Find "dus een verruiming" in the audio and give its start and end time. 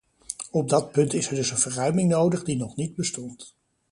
1.35-2.09